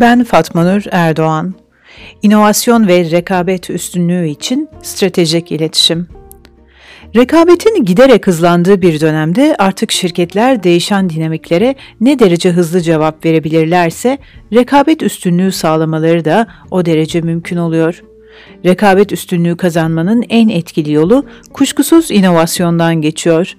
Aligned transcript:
Ben 0.00 0.24
Fatma 0.24 0.64
Nur 0.64 0.82
Erdoğan. 0.90 1.54
İnovasyon 2.22 2.88
ve 2.88 3.10
rekabet 3.10 3.70
üstünlüğü 3.70 4.28
için 4.28 4.68
stratejik 4.82 5.52
iletişim. 5.52 6.08
Rekabetin 7.16 7.84
giderek 7.84 8.26
hızlandığı 8.26 8.82
bir 8.82 9.00
dönemde 9.00 9.56
artık 9.58 9.92
şirketler 9.92 10.62
değişen 10.62 11.10
dinamiklere 11.10 11.74
ne 12.00 12.18
derece 12.18 12.50
hızlı 12.50 12.80
cevap 12.80 13.24
verebilirlerse 13.24 14.18
rekabet 14.52 15.02
üstünlüğü 15.02 15.52
sağlamaları 15.52 16.24
da 16.24 16.46
o 16.70 16.86
derece 16.86 17.20
mümkün 17.20 17.56
oluyor. 17.56 18.02
Rekabet 18.64 19.12
üstünlüğü 19.12 19.56
kazanmanın 19.56 20.24
en 20.28 20.48
etkili 20.48 20.92
yolu 20.92 21.24
kuşkusuz 21.52 22.10
inovasyondan 22.10 22.94
geçiyor. 22.94 23.56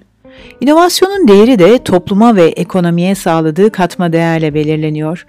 İnovasyonun 0.60 1.28
değeri 1.28 1.58
de 1.58 1.78
topluma 1.78 2.36
ve 2.36 2.44
ekonomiye 2.44 3.14
sağladığı 3.14 3.72
katma 3.72 4.12
değerle 4.12 4.54
belirleniyor. 4.54 5.26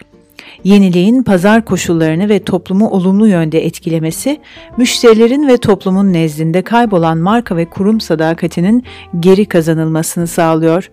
Yeniliğin 0.64 1.24
pazar 1.24 1.66
koşullarını 1.66 2.30
ve 2.30 2.44
toplumu 2.44 2.90
olumlu 2.90 3.28
yönde 3.28 3.66
etkilemesi, 3.66 4.40
müşterilerin 4.78 5.48
ve 5.48 5.58
toplumun 5.58 6.14
nezdinde 6.14 6.62
kaybolan 6.62 7.18
marka 7.18 7.58
ve 7.58 7.66
kurum 7.66 8.02
sadakatinin 8.02 8.84
geri 9.20 9.46
kazanılmasını 9.46 10.28
sağlıyor. 10.28 10.90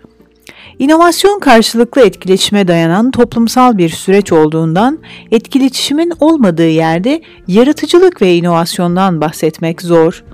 İnovasyon 0.78 1.40
karşılıklı 1.40 2.06
etkileşime 2.06 2.68
dayanan 2.68 3.10
toplumsal 3.10 3.78
bir 3.78 3.88
süreç 3.88 4.32
olduğundan 4.32 4.98
etkileşimin 5.30 6.12
olmadığı 6.20 6.68
yerde 6.68 7.22
yaratıcılık 7.48 8.22
ve 8.22 8.34
inovasyondan 8.34 9.20
bahsetmek 9.20 9.82
zor. 9.82 10.24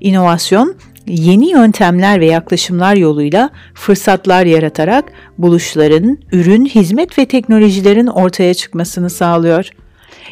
İnovasyon 0.00 0.74
yeni 1.06 1.50
yöntemler 1.50 2.20
ve 2.20 2.26
yaklaşımlar 2.26 2.96
yoluyla 2.96 3.50
fırsatlar 3.74 4.46
yaratarak 4.46 5.12
buluşların, 5.38 6.18
ürün, 6.32 6.66
hizmet 6.66 7.18
ve 7.18 7.26
teknolojilerin 7.26 8.06
ortaya 8.06 8.54
çıkmasını 8.54 9.10
sağlıyor. 9.10 9.70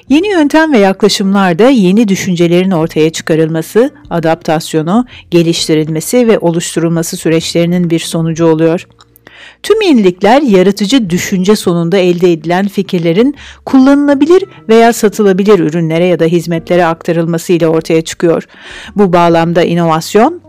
Yeni 0.09 0.29
yöntem 0.29 0.73
ve 0.73 0.79
yaklaşımlar 0.79 1.59
da 1.59 1.69
yeni 1.69 2.09
düşüncelerin 2.09 2.71
ortaya 2.71 3.11
çıkarılması, 3.11 3.91
adaptasyonu, 4.11 5.07
geliştirilmesi 5.31 6.29
ve 6.29 6.39
oluşturulması 6.39 7.17
süreçlerinin 7.17 7.91
bir 7.91 7.99
sonucu 7.99 8.47
oluyor. 8.47 8.87
Tüm 9.63 9.81
yenilikler 9.83 10.43
yaratıcı 10.43 11.11
düşünce 11.11 11.57
sonunda 11.57 11.97
elde 11.97 12.33
edilen 12.33 12.69
fikirlerin 12.69 13.37
kullanılabilir 13.67 14.45
veya 14.69 14.93
satılabilir 14.93 15.59
ürünlere 15.59 16.07
ya 16.07 16.19
da 16.19 16.25
hizmetlere 16.25 16.87
aktarılmasıyla 16.87 17.69
ortaya 17.69 18.03
çıkıyor. 18.03 18.47
Bu 18.97 19.13
bağlamda 19.13 19.65
inovasyon 19.65 20.42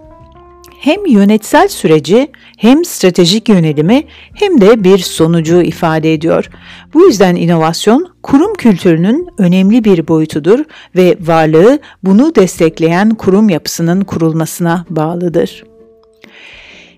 hem 0.84 1.06
yönetsel 1.06 1.68
süreci 1.68 2.32
hem 2.58 2.86
stratejik 2.86 3.50
yönelimi 3.50 4.04
hem 4.34 4.62
de 4.62 4.84
bir 4.84 4.98
sonucu 4.98 5.62
ifade 5.62 6.14
ediyor. 6.14 6.50
Bu 6.94 7.06
yüzden 7.06 7.36
inovasyon 7.36 8.08
kurum 8.24 8.54
kültürünün 8.54 9.28
önemli 9.38 9.84
bir 9.84 10.08
boyutudur 10.08 10.60
ve 10.96 11.18
varlığı 11.22 11.80
bunu 12.04 12.36
destekleyen 12.36 13.10
kurum 13.10 13.50
yapısının 13.50 14.02
kurulmasına 14.02 14.86
bağlıdır. 14.90 15.73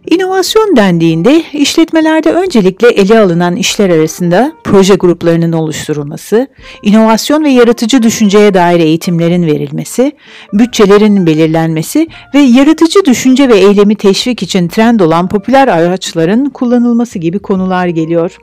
İnovasyon 0.07 0.75
dendiğinde 0.75 1.43
işletmelerde 1.53 2.31
öncelikle 2.31 2.87
ele 2.87 3.19
alınan 3.19 3.55
işler 3.55 3.89
arasında 3.89 4.53
proje 4.63 4.95
gruplarının 4.95 5.51
oluşturulması, 5.51 6.47
inovasyon 6.83 7.43
ve 7.43 7.49
yaratıcı 7.49 8.03
düşünceye 8.03 8.53
dair 8.53 8.79
eğitimlerin 8.79 9.45
verilmesi, 9.45 10.11
bütçelerin 10.53 11.25
belirlenmesi 11.25 12.07
ve 12.33 12.39
yaratıcı 12.39 13.05
düşünce 13.05 13.49
ve 13.49 13.57
eylemi 13.57 13.95
teşvik 13.95 14.43
için 14.43 14.67
trend 14.67 14.99
olan 14.99 15.29
popüler 15.29 15.67
araçların 15.67 16.49
kullanılması 16.49 17.19
gibi 17.19 17.39
konular 17.39 17.87
geliyor. 17.87 18.37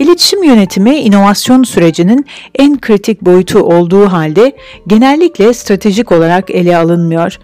İletişim 0.00 0.42
yönetimi 0.42 0.96
inovasyon 0.96 1.62
sürecinin 1.62 2.26
en 2.54 2.80
kritik 2.80 3.22
boyutu 3.22 3.58
olduğu 3.58 4.06
halde 4.06 4.52
genellikle 4.86 5.54
stratejik 5.54 6.12
olarak 6.12 6.50
ele 6.50 6.76
alınmıyor. 6.76 7.38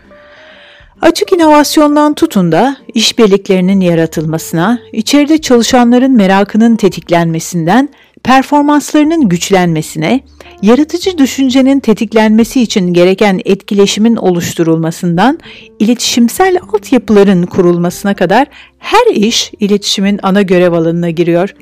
Açık 1.02 1.32
inovasyondan 1.32 2.14
tutun 2.14 2.52
da 2.52 2.76
işbirliklerinin 2.94 3.80
yaratılmasına, 3.80 4.78
içeride 4.92 5.38
çalışanların 5.38 6.12
merakının 6.12 6.76
tetiklenmesinden, 6.76 7.88
performanslarının 8.24 9.28
güçlenmesine, 9.28 10.20
yaratıcı 10.62 11.18
düşüncenin 11.18 11.80
tetiklenmesi 11.80 12.62
için 12.62 12.92
gereken 12.92 13.40
etkileşimin 13.44 14.16
oluşturulmasından, 14.16 15.38
iletişimsel 15.78 16.58
altyapıların 16.72 17.46
kurulmasına 17.46 18.14
kadar 18.14 18.46
her 18.78 19.14
iş 19.14 19.52
iletişimin 19.60 20.20
ana 20.22 20.42
görev 20.42 20.72
alanına 20.72 21.10
giriyor. 21.10 21.54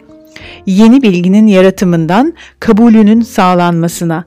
Yeni 0.67 1.03
bilginin 1.03 1.47
yaratımından 1.47 2.35
kabulünün 2.61 3.21
sağlanmasına, 3.21 4.25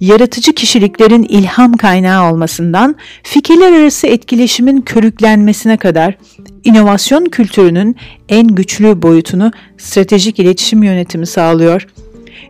yaratıcı 0.00 0.52
kişiliklerin 0.52 1.22
ilham 1.22 1.72
kaynağı 1.72 2.32
olmasından 2.32 2.96
fikirler 3.22 3.72
arası 3.72 4.06
etkileşimin 4.06 4.80
körüklenmesine 4.80 5.76
kadar 5.76 6.16
inovasyon 6.64 7.24
kültürünün 7.24 7.96
en 8.28 8.48
güçlü 8.48 9.02
boyutunu 9.02 9.52
stratejik 9.78 10.38
iletişim 10.38 10.82
yönetimi 10.82 11.26
sağlıyor. 11.26 11.86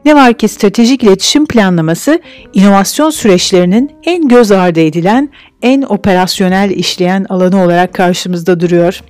Ne 0.05 0.15
var 0.15 0.35
ki 0.35 0.49
stratejik 0.49 1.03
iletişim 1.03 1.47
planlaması 1.47 2.21
inovasyon 2.53 3.11
süreçlerinin 3.11 3.91
en 4.05 4.29
göz 4.29 4.53
ardı 4.53 4.81
edilen, 4.81 5.31
en 5.63 5.83
operasyonel 5.83 6.71
işleyen 6.71 7.27
alanı 7.29 7.65
olarak 7.65 7.95
karşımızda 7.95 8.61
duruyor. 8.61 9.01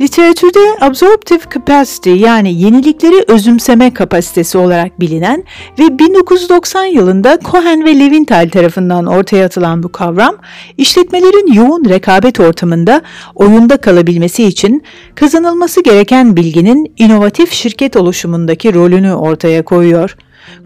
Literatürde 0.00 0.76
absorptive 0.80 1.42
capacity 1.54 2.10
yani 2.10 2.62
yenilikleri 2.62 3.24
özümseme 3.28 3.94
kapasitesi 3.94 4.58
olarak 4.58 5.00
bilinen 5.00 5.44
ve 5.78 5.98
1990 5.98 6.84
yılında 6.84 7.38
Cohen 7.44 7.84
ve 7.84 7.98
Levinthal 7.98 8.48
tarafından 8.48 9.06
ortaya 9.06 9.46
atılan 9.46 9.82
bu 9.82 9.92
kavram, 9.92 10.36
işletmelerin 10.78 11.52
yoğun 11.52 11.84
rekabet 11.88 12.40
ortamında 12.40 13.02
oyunda 13.34 13.76
kalabilmesi 13.76 14.44
için 14.44 14.82
kazanılması 15.14 15.82
gereken 15.82 16.36
bilginin 16.36 16.92
inovatif 16.96 17.52
şirket 17.52 17.96
oluşumundaki 17.96 18.74
rolünü 18.74 19.12
ortaya 19.12 19.64
koyuyor. 19.64 20.16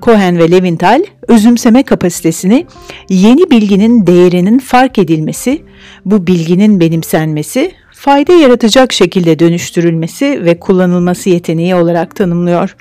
Cohen 0.02 0.38
ve 0.38 0.50
Levinthal 0.50 1.02
özümseme 1.28 1.82
kapasitesini 1.82 2.66
yeni 3.08 3.50
bilginin 3.50 4.06
değerinin 4.06 4.58
fark 4.58 4.98
edilmesi, 4.98 5.62
bu 6.04 6.26
bilginin 6.26 6.80
benimsenmesi 6.80 7.72
fayda 8.00 8.32
yaratacak 8.32 8.92
şekilde 8.92 9.38
dönüştürülmesi 9.38 10.44
ve 10.44 10.60
kullanılması 10.60 11.30
yeteneği 11.30 11.74
olarak 11.74 12.16
tanımlıyor. 12.16 12.76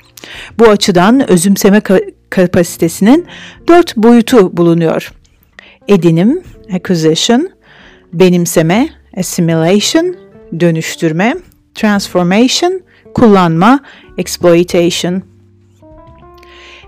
Bu 0.58 0.68
açıdan 0.68 1.30
özümseme 1.30 1.82
kapasitesinin 2.30 3.26
dört 3.68 3.96
boyutu 3.96 4.56
bulunuyor. 4.56 5.12
Edinim, 5.88 6.42
acquisition, 6.74 7.50
benimseme, 8.12 8.88
assimilation, 9.16 10.16
dönüştürme, 10.60 11.36
transformation, 11.74 12.80
kullanma, 13.14 13.80
exploitation. 14.18 15.22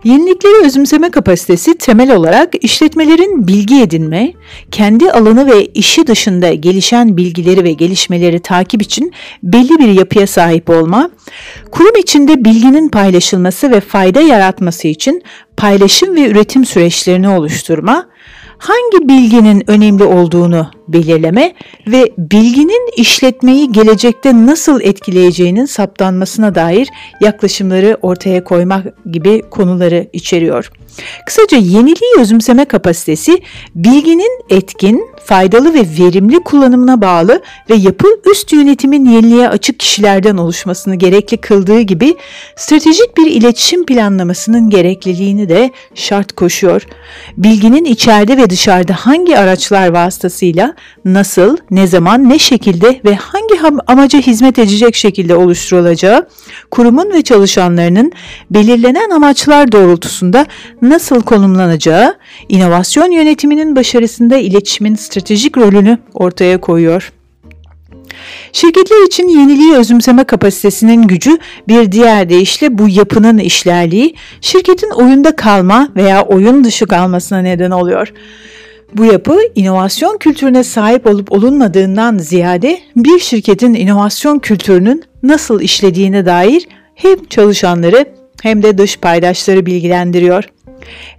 Yenilikleri 0.05 0.67
özümseme 0.67 1.11
kapasitesi 1.11 1.79
temel 1.79 2.17
olarak 2.17 2.65
işletmelerin 2.65 3.47
bilgi 3.49 3.83
edinme, 3.83 4.33
kendi 4.71 5.11
alanı 5.11 5.47
ve 5.47 5.67
işi 5.67 6.07
dışında 6.07 6.55
gelişen 6.55 7.17
bilgileri 7.17 7.65
ve 7.65 7.73
gelişmeleri 7.73 8.41
takip 8.41 8.83
için 8.83 9.13
belli 9.43 9.79
bir 9.79 9.89
yapıya 9.89 10.27
sahip 10.27 10.71
olma, 10.71 11.11
kurum 11.71 11.97
içinde 11.97 12.45
bilginin 12.45 12.89
paylaşılması 12.89 13.71
ve 13.71 13.81
fayda 13.81 14.21
yaratması 14.21 14.89
için 14.89 15.23
paylaşım 15.57 16.17
ve 16.17 16.27
üretim 16.27 16.65
süreçlerini 16.65 17.29
oluşturma, 17.29 18.07
hangi 18.63 19.09
bilginin 19.09 19.71
önemli 19.71 20.05
olduğunu 20.05 20.71
belirleme 20.89 21.55
ve 21.87 22.13
bilginin 22.19 22.91
işletmeyi 22.97 23.73
gelecekte 23.73 24.47
nasıl 24.47 24.81
etkileyeceğinin 24.81 25.65
saptanmasına 25.65 26.55
dair 26.55 26.89
yaklaşımları 27.21 27.99
ortaya 28.03 28.45
koymak 28.45 28.87
gibi 29.11 29.43
konuları 29.51 30.09
içeriyor. 30.13 30.71
Kısaca 31.27 31.59
yeniliği 31.59 32.21
özümseme 32.21 32.65
kapasitesi 32.65 33.43
bilginin 33.75 34.41
etkin, 34.51 35.07
faydalı 35.25 35.75
ve 35.75 35.81
verimli 35.99 36.41
kullanımına 36.41 37.03
bağlı 37.03 37.43
ve 37.71 37.75
yapı 37.75 38.07
üst 38.31 38.53
yönetimin 38.53 39.05
yeniliğe 39.05 39.49
açık 39.49 39.81
kişilerden 39.81 40.37
oluşmasını 40.37 40.95
gerekli 40.95 41.37
kıldığı 41.37 41.81
gibi 41.81 42.17
stratejik 42.57 43.17
bir 43.19 43.27
iletişim 43.27 43.87
planlamasının 43.87 44.71
gerekliliğini 44.71 45.49
de 45.49 45.71
şart 45.95 46.33
koşuyor. 46.33 46.83
Bilginin 47.37 47.85
içeride 47.85 48.37
ve 48.37 48.51
dışarıda 48.53 48.95
hangi 48.95 49.39
araçlar 49.39 49.89
vasıtasıyla 49.89 50.75
nasıl, 51.05 51.57
ne 51.71 51.87
zaman, 51.87 52.29
ne 52.29 52.39
şekilde 52.39 53.01
ve 53.05 53.15
hangi 53.15 53.55
amaca 53.87 54.21
hizmet 54.21 54.59
edecek 54.59 54.95
şekilde 54.95 55.35
oluşturulacağı, 55.35 56.29
kurumun 56.71 57.13
ve 57.13 57.23
çalışanlarının 57.23 58.13
belirlenen 58.51 59.11
amaçlar 59.11 59.73
doğrultusunda 59.73 60.47
nasıl 60.83 61.23
konumlanacağı, 61.23 62.15
inovasyon 62.49 63.11
yönetiminin 63.11 63.77
başarısında 63.77 64.37
iletişimin 64.37 64.95
stratejik 64.95 65.59
rolünü 65.59 65.99
ortaya 66.15 66.61
koyuyor. 66.61 67.13
Şirketler 68.53 69.07
için 69.07 69.29
yeniliği 69.29 69.75
özümseme 69.75 70.25
kapasitesinin 70.25 71.03
gücü 71.03 71.39
bir 71.69 71.93
diğer 71.93 72.29
deyişle 72.29 72.79
bu 72.79 72.89
yapının 72.89 73.39
işlerliği 73.39 74.15
şirketin 74.41 74.91
oyunda 74.91 75.37
kalma 75.37 75.89
veya 75.97 76.23
oyun 76.23 76.65
dışı 76.65 76.87
kalmasına 76.87 77.39
neden 77.39 77.71
oluyor. 77.71 78.13
Bu 78.95 79.05
yapı 79.05 79.39
inovasyon 79.55 80.19
kültürüne 80.19 80.65
sahip 80.65 81.07
olup 81.07 81.33
olunmadığından 81.33 82.19
ziyade 82.19 82.79
bir 82.97 83.19
şirketin 83.19 83.75
inovasyon 83.75 84.39
kültürünün 84.39 85.05
nasıl 85.23 85.61
işlediğine 85.61 86.27
dair 86.27 86.69
hem 86.95 87.25
çalışanları 87.25 88.07
hem 88.43 88.63
de 88.63 88.79
dış 88.79 88.97
paydaşları 88.97 89.67
bilgilendiriyor. 89.67 90.45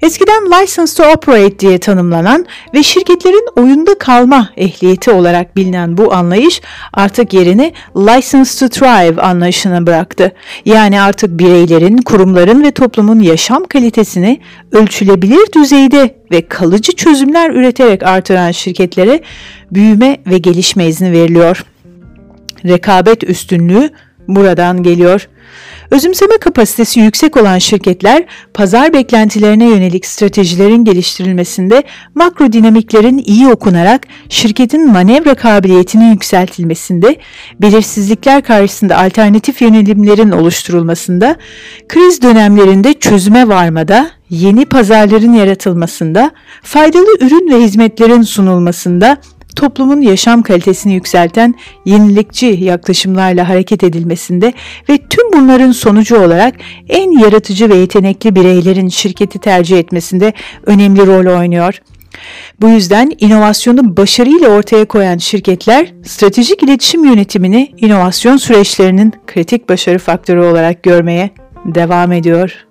Eskiden 0.01 0.45
license 0.45 1.03
to 1.03 1.09
operate 1.09 1.59
diye 1.59 1.77
tanımlanan 1.77 2.45
ve 2.73 2.83
şirketlerin 2.83 3.47
oyunda 3.55 3.97
kalma 3.97 4.49
ehliyeti 4.57 5.11
olarak 5.11 5.55
bilinen 5.55 5.97
bu 5.97 6.13
anlayış 6.13 6.61
artık 6.93 7.33
yerini 7.33 7.73
license 7.95 8.59
to 8.59 8.69
thrive 8.69 9.21
anlayışına 9.21 9.87
bıraktı. 9.87 10.31
Yani 10.65 11.01
artık 11.01 11.39
bireylerin, 11.39 11.97
kurumların 11.97 12.63
ve 12.63 12.71
toplumun 12.71 13.19
yaşam 13.19 13.63
kalitesini 13.63 14.39
ölçülebilir 14.71 15.53
düzeyde 15.55 16.15
ve 16.31 16.47
kalıcı 16.47 16.91
çözümler 16.91 17.49
üreterek 17.49 18.03
artıran 18.03 18.51
şirketlere 18.51 19.21
büyüme 19.71 20.17
ve 20.27 20.37
gelişme 20.37 20.87
izni 20.87 21.11
veriliyor. 21.11 21.65
Rekabet 22.65 23.23
üstünlüğü 23.23 23.89
buradan 24.27 24.83
geliyor. 24.83 25.27
Özümseme 25.91 26.37
kapasitesi 26.37 26.99
yüksek 26.99 27.37
olan 27.37 27.57
şirketler 27.57 28.23
pazar 28.53 28.93
beklentilerine 28.93 29.69
yönelik 29.69 30.05
stratejilerin 30.05 30.85
geliştirilmesinde 30.85 31.83
makro 32.15 32.53
dinamiklerin 32.53 33.23
iyi 33.25 33.47
okunarak 33.47 34.07
şirketin 34.29 34.91
manevra 34.91 35.35
kabiliyetinin 35.35 36.11
yükseltilmesinde, 36.11 37.15
belirsizlikler 37.61 38.43
karşısında 38.43 38.97
alternatif 38.97 39.61
yönelimlerin 39.61 40.31
oluşturulmasında, 40.31 41.35
kriz 41.87 42.21
dönemlerinde 42.21 42.93
çözüme 42.93 43.47
varmada, 43.47 44.11
yeni 44.29 44.65
pazarların 44.65 45.33
yaratılmasında, 45.33 46.31
faydalı 46.63 47.17
ürün 47.19 47.51
ve 47.51 47.63
hizmetlerin 47.63 48.21
sunulmasında 48.21 49.17
toplumun 49.55 50.01
yaşam 50.01 50.41
kalitesini 50.41 50.93
yükselten 50.93 51.55
yenilikçi 51.85 52.45
yaklaşımlarla 52.45 53.49
hareket 53.49 53.83
edilmesinde 53.83 54.53
ve 54.89 54.97
tüm 55.09 55.33
bunların 55.33 55.71
sonucu 55.71 56.23
olarak 56.23 56.55
en 56.89 57.11
yaratıcı 57.11 57.69
ve 57.69 57.75
yetenekli 57.75 58.35
bireylerin 58.35 58.89
şirketi 58.89 59.39
tercih 59.39 59.79
etmesinde 59.79 60.33
önemli 60.65 61.07
rol 61.07 61.39
oynuyor. 61.39 61.79
Bu 62.61 62.69
yüzden 62.69 63.11
inovasyonu 63.19 63.97
başarıyla 63.97 64.49
ortaya 64.49 64.85
koyan 64.85 65.17
şirketler 65.17 65.93
stratejik 66.05 66.63
iletişim 66.63 67.05
yönetimini 67.05 67.73
inovasyon 67.77 68.37
süreçlerinin 68.37 69.13
kritik 69.27 69.69
başarı 69.69 69.99
faktörü 69.99 70.39
olarak 70.39 70.83
görmeye 70.83 71.29
devam 71.65 72.11
ediyor. 72.11 72.65